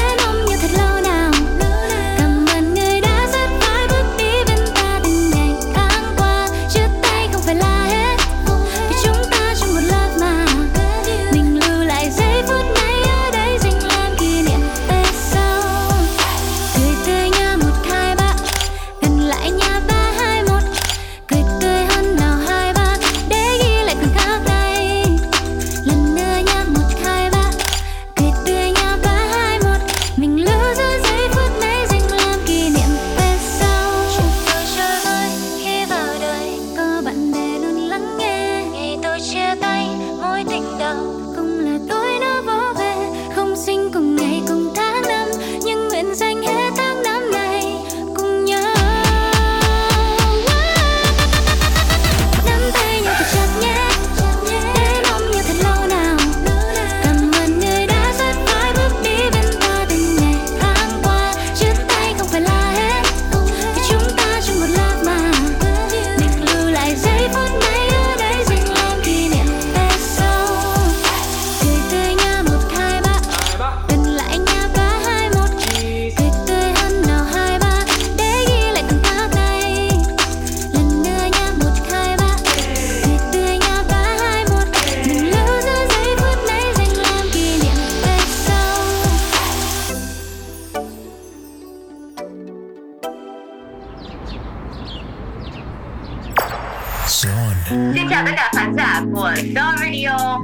[97.69, 100.39] Xin chào tất cả khán giả của Zone Radio.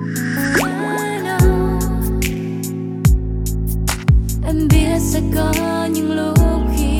[4.47, 5.53] em biết sẽ có
[5.91, 6.37] những lúc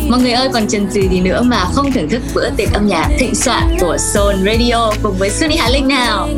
[0.10, 2.88] Mọi người ơi, còn chần chừ gì nữa mà không thưởng thức bữa tiệc âm
[2.88, 6.30] nhạc thịnh soạn của Soul Radio cùng với Sunny Hà Linh nào.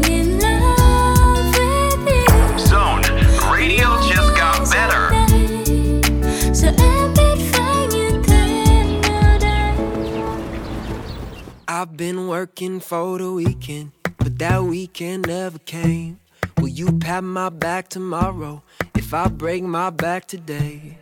[11.98, 16.20] Been working for the weekend, but that weekend never came.
[16.60, 18.62] Will you pat my back tomorrow
[18.96, 21.00] if I break my back today?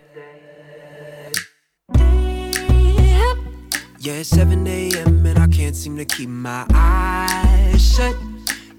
[3.99, 5.25] Yeah, it's 7 a.m.
[5.25, 8.15] and I can't seem to keep my eyes shut.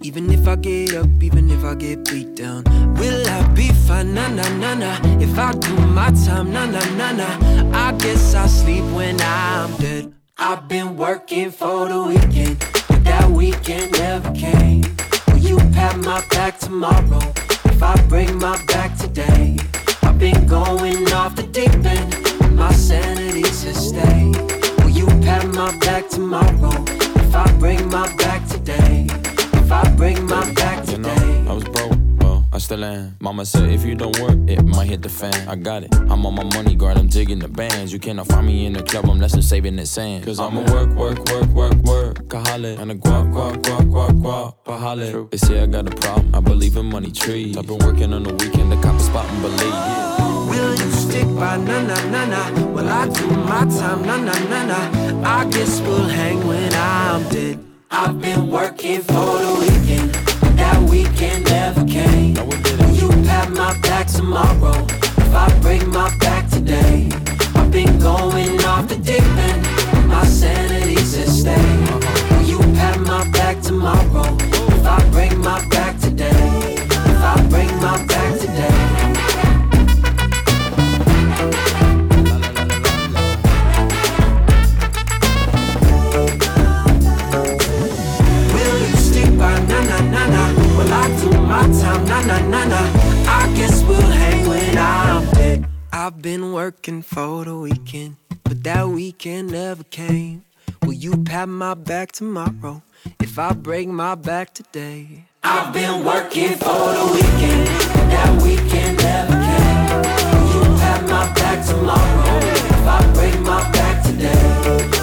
[0.01, 4.15] Even if I get up, even if I get beat down, will I be fine?
[4.15, 4.97] Nah, nah, nah, nah.
[5.21, 7.79] If I do my time, nah, nah, nah, nah.
[7.79, 10.16] I guess I'll sleep when I'm dead.
[10.39, 14.83] I've been working for the weekend, but that weekend never came.
[15.29, 17.21] Will you pat my back tomorrow
[17.65, 19.57] if I break my back today?
[20.03, 24.37] I've been going off the deep end, my sanity's at stake.
[24.85, 26.85] Will you pat my back tomorrow
[27.17, 29.07] if I break my back today?
[29.55, 30.99] If I break my back today?
[30.99, 31.51] You know.
[31.51, 31.96] I was broke,
[32.57, 33.15] I still am.
[33.21, 35.47] Mama said if you don't work, it might hit the fan.
[35.47, 35.95] I got it.
[35.95, 37.93] I'm on my money guard, I'm digging the bands.
[37.93, 40.25] You cannot find me in the club unless I'm saving the sand.
[40.25, 42.17] Cause I'ma work, work, work, work, work.
[42.29, 42.79] Kahale.
[42.79, 44.55] And a guap, guap, guap, guap, guap.
[44.65, 45.31] Bahale.
[45.31, 46.35] They say I got a problem.
[46.35, 47.59] I believe in money trees.
[47.59, 49.61] I've been working on the weekend to cop a spot and believe.
[49.61, 50.17] Yeah.
[50.19, 52.71] Oh, will you stick by na na na na?
[52.73, 55.29] Will I do my time na na na na?
[55.29, 57.63] I guess we'll hang when I'm dead.
[57.91, 59.56] I've been working for the
[64.17, 67.09] tomorrow if I break my back today?
[67.55, 69.76] I've been going off the deep end,
[96.67, 100.43] working for the weekend, but that weekend never came.
[100.83, 102.83] Will you pat my back tomorrow
[103.21, 105.27] if I break my back today?
[105.45, 109.87] I've been working for the weekend, but that weekend never came.
[110.33, 112.39] Will you pat my back tomorrow
[112.75, 114.43] if I break my back today?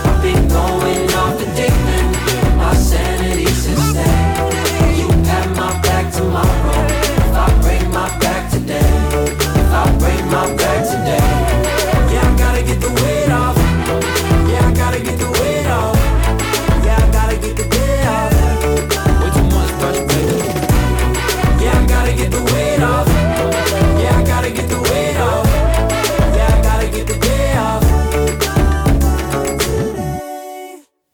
[0.03, 4.35] I've been going off the deep end, my sanity sustained.
[4.81, 6.81] Will you pat my back tomorrow
[7.23, 8.91] if I break my back today?
[9.61, 10.62] If I break my back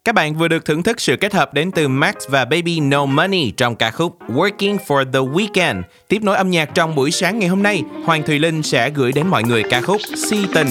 [0.09, 3.05] các bạn vừa được thưởng thức sự kết hợp đến từ Max và Baby No
[3.05, 5.81] Money trong ca khúc Working for the Weekend.
[6.07, 9.11] Tiếp nối âm nhạc trong buổi sáng ngày hôm nay, Hoàng Thùy Linh sẽ gửi
[9.11, 10.67] đến mọi người ca khúc Si Tình.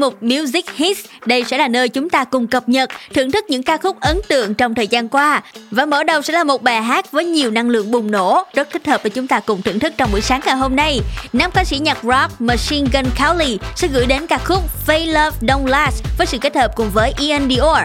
[0.00, 1.04] Chuyên mục Music Hits.
[1.26, 4.20] Đây sẽ là nơi chúng ta cùng cập nhật, thưởng thức những ca khúc ấn
[4.28, 5.42] tượng trong thời gian qua.
[5.70, 8.70] Và mở đầu sẽ là một bài hát với nhiều năng lượng bùng nổ, rất
[8.70, 11.00] thích hợp để chúng ta cùng thưởng thức trong buổi sáng ngày hôm nay.
[11.32, 15.36] Nam ca sĩ nhạc rock Machine Gun Kelly sẽ gửi đến ca khúc Fake Love
[15.40, 17.78] Don't Last với sự kết hợp cùng với Ian Dior.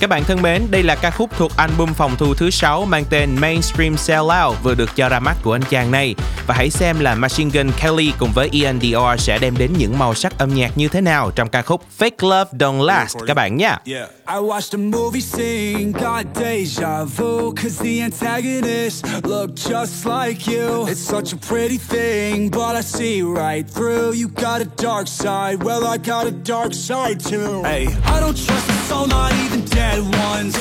[0.00, 3.04] Các bạn thân mến, đây là ca khúc thuộc album phòng thu thứ 6 mang
[3.10, 6.14] tên Mainstream Sell Out vừa được cho ra mắt của anh chàng này.
[6.46, 9.98] Và hãy xem là Machine Gun Kelly cùng với Ian Dior sẽ đem đến những
[9.98, 13.34] màu sắc âm nhạc như thế nào trong ca khúc Fake Love Don't Last các
[13.34, 13.76] bạn nhé.
[13.84, 14.10] Yeah.
[14.28, 20.86] I watched a movie scene, got deja vu, cause the antagonist looked just like you.
[20.86, 24.14] It's such a pretty thing, but I see right through.
[24.14, 27.62] You got a dark side, well, I got a dark side too.
[27.64, 30.54] Hey, I don't trust a soul, not even dead ones.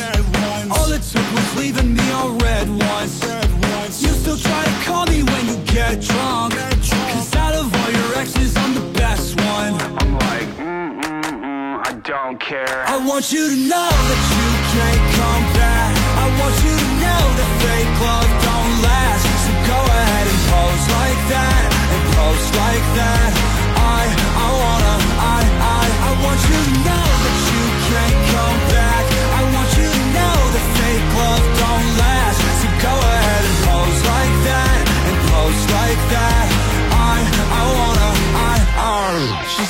[0.72, 3.22] All it took was leaving me on red ones.
[4.02, 6.54] You still try to call me when you get drunk.
[6.54, 9.74] Cause out of all your exes, I'm the best one.
[10.02, 10.50] I'm like,
[11.90, 12.84] I don't care.
[12.88, 15.94] I want you to know that you can't come back.
[16.24, 19.26] I want you to know that fake love don't last.
[19.46, 21.64] So go ahead and pose like that,
[21.94, 23.30] and post like that.
[23.78, 24.02] I,
[24.46, 24.96] I wanna,
[25.38, 25.40] I,
[25.78, 27.79] I, I want you to know that you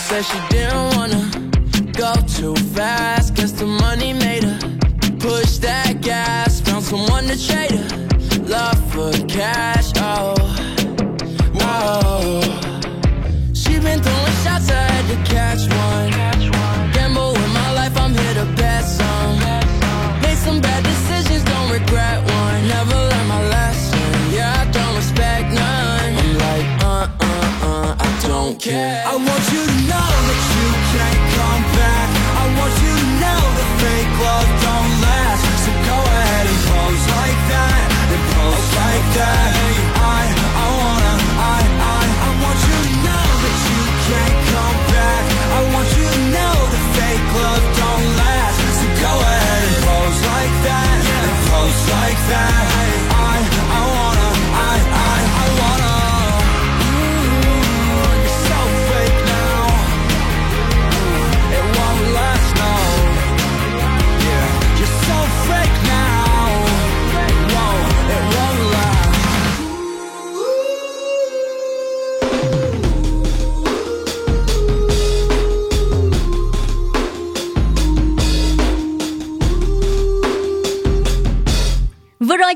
[0.10, 1.24] said she didn't wanna
[1.94, 3.36] go too fast.
[3.36, 4.60] Guess the money made her
[5.20, 6.62] push that gas.
[6.62, 7.90] Found someone to trade her
[8.56, 9.92] love for cash.
[9.98, 10.34] Oh,
[11.62, 12.42] oh.
[13.54, 16.12] She been throwing shots, I had to catch one.
[16.92, 19.38] Gamble with my life, I'm here to bet some.
[20.24, 22.68] Made some bad decisions, don't regret one.
[22.68, 23.19] Never.
[28.60, 29.04] Care.
[29.08, 32.08] I want you to know that you can't come back.
[32.44, 35.44] I want you to know that fake love don't last.
[35.64, 37.82] So go ahead and pose like that,
[38.12, 39.52] and pose like that.
[39.96, 40.22] I,
[40.60, 43.82] I wanna, I, I, I want you to know that you
[44.12, 45.24] can't come back.
[45.56, 48.60] I want you to know that fake love don't last.
[48.76, 52.99] So go ahead and pose like that, and pose like that.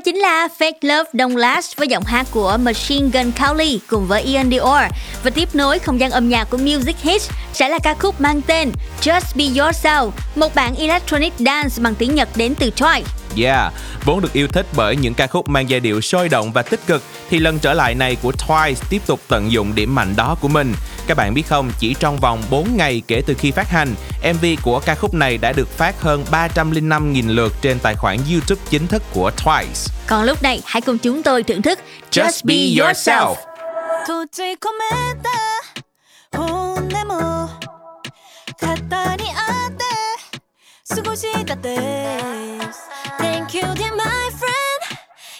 [0.04, 4.22] Chính là Fake Love Don't Last với giọng hát của Machine Gun Kelly cùng với
[4.22, 4.92] Ian Dior
[5.22, 8.42] và tiếp nối không gian âm nhạc của Music Hits sẽ là ca khúc mang
[8.42, 13.02] tên Just Be Yourself, một bản electronic dance bằng tiếng Nhật đến từ Troy.
[13.37, 13.73] Yeah,
[14.05, 16.79] vốn được yêu thích bởi những ca khúc mang giai điệu sôi động và tích
[16.87, 20.35] cực thì lần trở lại này của Twice tiếp tục tận dụng điểm mạnh đó
[20.41, 20.73] của mình.
[21.07, 23.95] Các bạn biết không, chỉ trong vòng 4 ngày kể từ khi phát hành,
[24.33, 28.61] MV của ca khúc này đã được phát hơn 305.000 lượt trên tài khoản YouTube
[28.69, 29.89] chính thức của Twice.
[30.07, 31.79] Còn lúc này hãy cùng chúng tôi thưởng thức
[32.11, 33.35] Just Be Yourself.
[34.07, 34.89] 閉じ込め
[35.21, 35.29] た
[36.31, 37.47] 本音も
[38.59, 38.65] 語
[39.17, 40.02] り合って
[40.86, 41.76] 過ごしたで
[42.70, 44.44] す Thank you dear my friend.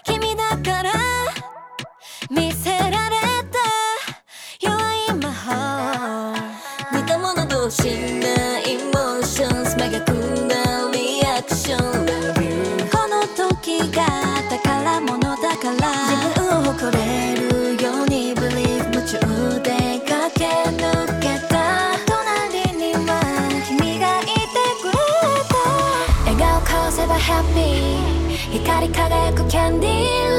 [0.04, 0.92] 君だから
[2.30, 3.16] 見せられ
[3.50, 3.58] た。
[4.60, 6.96] 弱い魔法。
[6.96, 8.43] 似た者同士ね
[27.26, 28.04] Happy.
[28.52, 30.33] 光り輝くキャンディー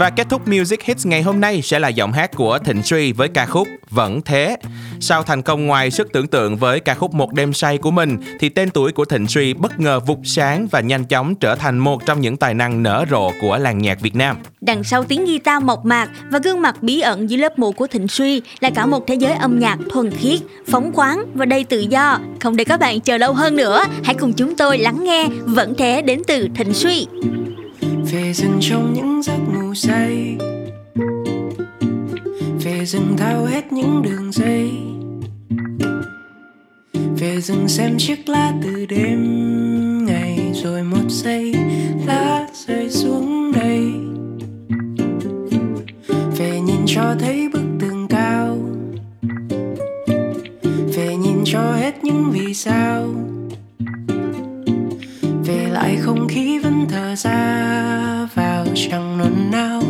[0.00, 3.12] Và kết thúc Music Hits ngày hôm nay sẽ là giọng hát của Thịnh Suy
[3.12, 4.56] với ca khúc Vẫn Thế.
[5.00, 8.16] Sau thành công ngoài sức tưởng tượng với ca khúc Một đêm say của mình
[8.40, 11.78] thì tên tuổi của Thịnh Suy bất ngờ vụt sáng và nhanh chóng trở thành
[11.78, 14.36] một trong những tài năng nở rộ của làng nhạc Việt Nam.
[14.60, 17.86] Đằng sau tiếng guitar mộc mạc và gương mặt bí ẩn dưới lớp mũ của
[17.86, 21.64] Thịnh Suy là cả một thế giới âm nhạc thuần khiết, phóng khoáng và đầy
[21.64, 22.18] tự do.
[22.40, 25.74] Không để các bạn chờ lâu hơn nữa, hãy cùng chúng tôi lắng nghe Vẫn
[25.78, 27.06] Thế đến từ Thịnh Suy
[28.12, 30.36] về rừng trong những giấc ngủ say.
[32.64, 34.70] Về rừng thao hết những đường dây.
[37.18, 41.54] Về rừng xem chiếc lá từ đêm ngày, rồi một giây
[42.06, 43.92] lá rơi xuống đây.
[46.38, 48.58] Về nhìn cho thấy bức tường cao.
[50.96, 53.08] Về nhìn cho hết những vì sao.
[55.44, 56.69] Về lại không khí vẫn
[57.00, 59.82] thở ra vào chẳng nôn nao.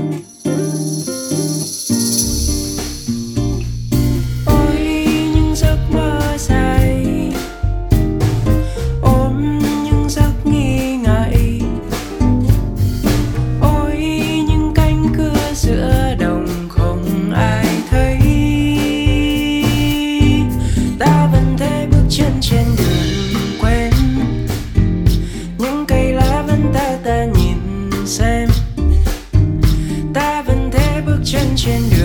[31.67, 32.00] Bước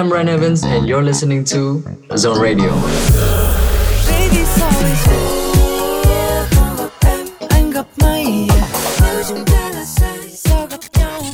[0.00, 1.82] I'm Ryan Evans, and you're listening to
[2.16, 2.72] Zone Radio.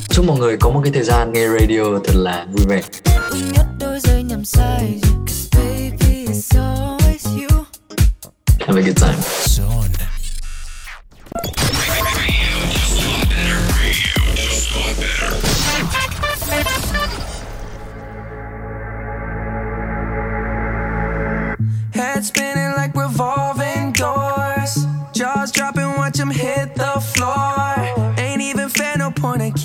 [0.09, 2.81] Chúc mọi người có một cái thời gian nghe radio thật là vui vẻ.
[8.67, 9.76] Have a good time.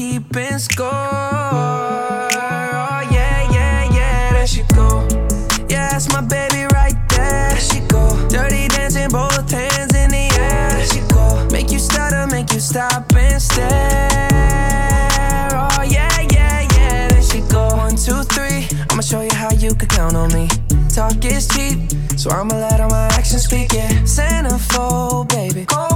[0.03, 0.89] Keeping score.
[0.91, 2.29] Oh,
[3.17, 5.07] yeah, yeah, yeah, there she go.
[5.69, 7.51] Yeah, that's my baby right there.
[7.51, 8.03] There she go.
[8.29, 10.71] Dirty dancing, both hands in the air.
[10.71, 11.47] There she go.
[11.53, 13.69] Make you stutter, make you stop and stare.
[15.55, 17.69] Oh, yeah, yeah, yeah, there she go.
[17.77, 18.67] One, two, three.
[18.91, 20.49] I'ma show you how you can count on me.
[20.93, 21.79] Talk is cheap,
[22.19, 23.73] so I'ma let all my actions speak.
[23.73, 25.92] Yeah, centerfold, baby, going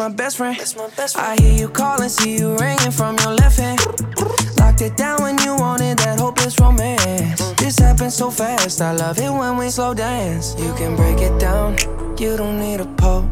[0.00, 0.58] my best friend.
[0.58, 1.38] That's my best friend.
[1.38, 3.80] I hear you calling, see you ringing from your left hand.
[4.56, 7.52] Locked it down when you wanted that hopeless romance.
[7.56, 8.80] This happens so fast.
[8.80, 10.56] I love it when we slow dance.
[10.58, 11.76] You can break it down.
[12.18, 13.28] You don't need a pole.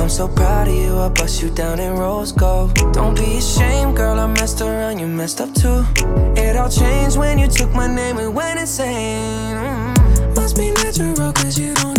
[0.00, 0.98] I'm so proud of you.
[0.98, 2.74] I bust you down in rose gold.
[2.92, 4.18] Don't be ashamed, girl.
[4.18, 4.98] I messed around.
[4.98, 5.84] You messed up too.
[6.36, 8.16] It all changed when you took my name.
[8.16, 9.54] We went insane.
[9.54, 10.34] Mm.
[10.34, 11.97] Must be natural, cause you don't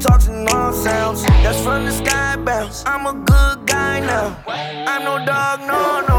[0.00, 1.22] talks and all sounds.
[1.42, 2.82] That's from the sky bounce.
[2.86, 4.36] I'm a good guy now.
[4.48, 6.09] I'm no dog, no, no,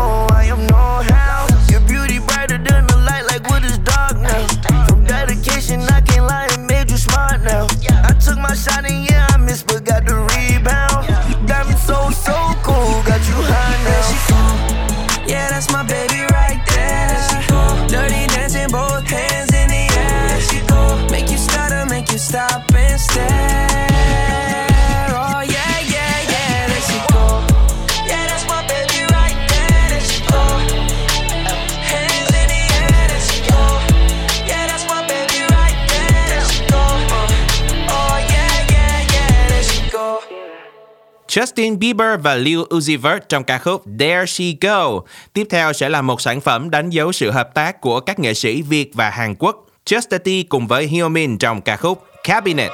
[41.31, 45.01] Justin Bieber và Lil Uzi Vert trong ca khúc There She Go.
[45.33, 48.35] Tiếp theo sẽ là một sản phẩm đánh dấu sự hợp tác của các nghệ
[48.35, 49.67] sĩ Việt và Hàn Quốc.
[49.87, 52.71] Just T cùng với Hyomin trong ca khúc Cabinet.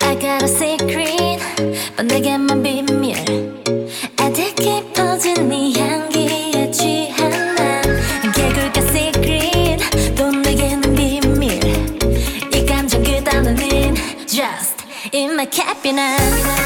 [0.00, 1.40] I got a secret
[1.96, 3.14] 뻔내게만 비밀
[4.16, 7.82] 아득히 퍼진 네 향기에 취한 난
[8.34, 9.78] 개굴가 secret
[10.16, 11.60] 또 내게는 비밀
[12.52, 13.94] 이 감정 그 단어는
[14.26, 16.59] just in my cabinet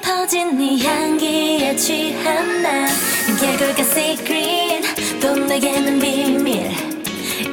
[0.00, 2.88] 퍼진 네 향기에 취한 난
[3.40, 5.20] 개굴가 secret.
[5.20, 6.70] 또 내게는 비밀.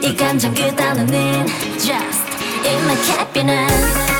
[0.04, 1.48] 이 감정 그 단어는
[1.80, 2.24] just
[2.66, 4.13] in my cabinet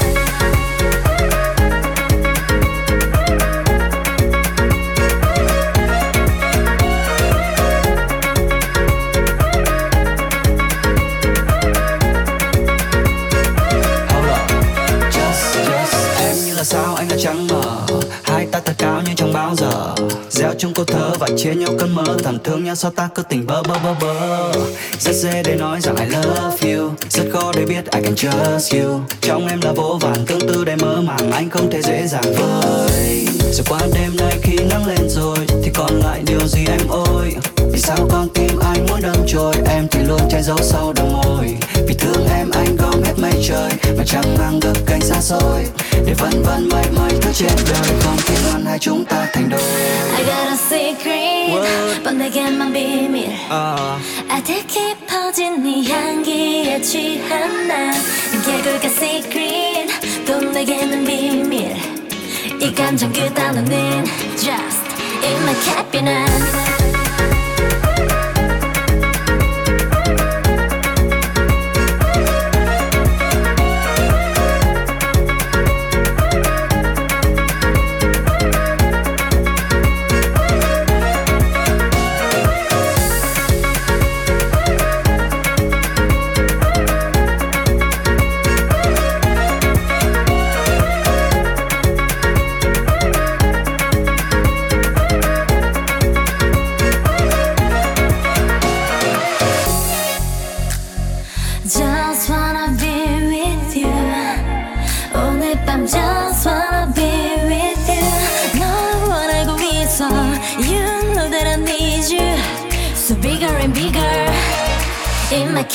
[19.56, 20.08] trong bao giờ.
[20.30, 22.04] Gieo trong câu thơ và chia nhau cơn mơ.
[22.24, 24.52] Thầm thương nhau sao ta cứ tình bơ bơ bơ bơ.
[25.00, 26.92] Rất dễ để nói rằng I love you.
[27.10, 29.00] Rất khó để biết I can trust you.
[29.22, 31.32] Trong em là vô vàn tương tư để mơ màng.
[31.32, 33.28] Anh không thể dễ dàng với.
[33.52, 37.36] Rồi qua đêm nay khi nắng lên rồi, Thì còn lại điều gì em ơi
[37.74, 38.60] Vì sao con tim
[39.03, 41.57] đâm trôi Em thì luôn che giấu sau đôi môi
[41.89, 45.65] Vì thương em anh gom hết mây trời Mà chẳng mang được cánh xa xôi
[46.07, 49.49] Để vân vân mây mây thứ trên đời Không khi ngoan hai chúng ta thành
[49.49, 49.61] đôi
[50.19, 51.29] I got a secret
[52.05, 53.99] 뻔내게만 비밀 아,
[54.29, 57.95] 아득히 퍼진 네 향기에 취한 난
[58.45, 59.89] 개굴가 secret
[60.27, 61.77] 또 내게는 비밀
[62.61, 64.05] 이 감정 그 단어는
[64.37, 64.85] just
[65.23, 66.72] in my cabinet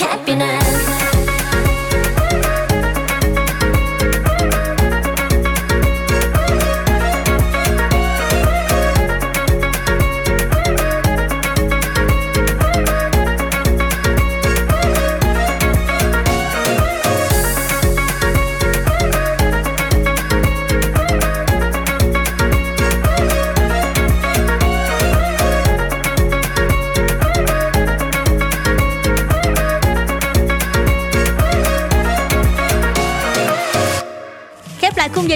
[0.00, 0.97] In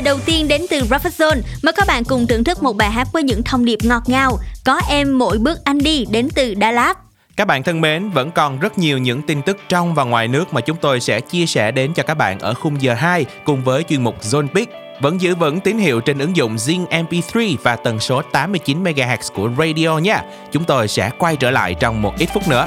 [0.05, 1.23] đầu tiên đến từ Rapid
[1.63, 4.39] Mời các bạn cùng thưởng thức một bài hát với những thông điệp ngọt ngào.
[4.65, 6.99] Có em mỗi bước anh đi đến từ Đà Lạt.
[7.37, 10.55] Các bạn thân mến, vẫn còn rất nhiều những tin tức trong và ngoài nước
[10.55, 13.65] mà chúng tôi sẽ chia sẻ đến cho các bạn ở khung giờ 2 cùng
[13.65, 14.73] với chuyên mục Zone Pick.
[15.01, 19.35] Vẫn giữ vững tín hiệu trên ứng dụng Zing MP3 và tần số 89 MHz
[19.35, 20.23] của radio nha.
[20.53, 22.67] Chúng tôi sẽ quay trở lại trong một ít phút nữa.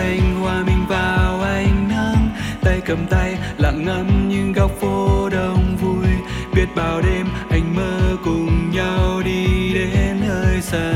[0.00, 2.30] Trời xanh hòa mình vào ánh nắng.
[2.62, 6.06] Tay cầm tay, lặng ngắm những góc phố đông vui.
[6.54, 10.92] Biết bao đêm anh mơ cùng nhau đi đến nơi xa.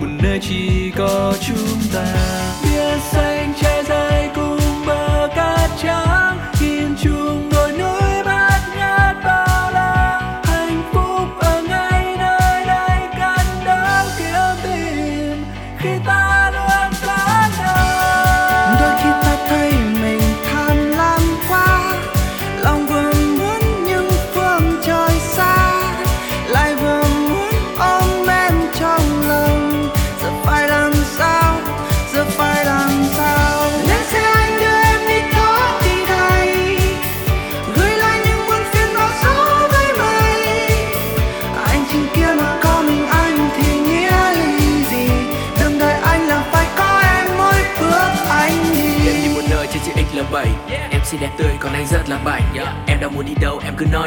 [0.00, 2.06] Một nơi chỉ có chúng ta.
[2.62, 3.79] Bia xanh trên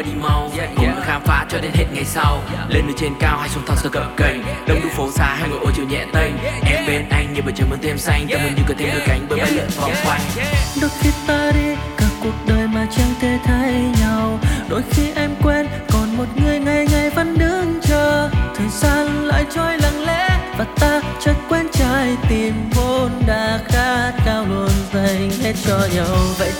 [0.04, 0.50] đi mau.
[0.76, 1.04] Cùng yeah.
[1.04, 2.42] khám phá cho đến hết ngày sau.
[2.68, 4.44] Lên nơi trên cao hay xuống thấp sơ cập cành.
[4.66, 6.32] Đông đúc phố xa hay ngồi ô chiều nhẹ tênh.
[6.66, 8.26] Em bên anh như bầu trời mơn thêm xanh.
[8.30, 10.20] Ta muốn như có thêm đôi cánh bởi bay lượn vòng quanh.
[10.80, 14.38] Đôi khi ta đi cả cuộc đời mà chẳng thể thấy nhau.
[14.68, 18.30] Đôi khi em quên còn một người ngày ngày vẫn đứng chờ.
[18.56, 20.28] Thời gian lại trôi lặng lẽ
[20.58, 26.16] và ta chợt quên trái tim vốn đã khát khao luôn dành hết cho nhau.
[26.38, 26.52] Vậy